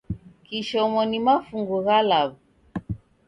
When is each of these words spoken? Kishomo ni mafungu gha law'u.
Kishomo 0.45 1.01
ni 1.05 1.17
mafungu 1.25 1.75
gha 1.85 1.97
law'u. 2.09 2.31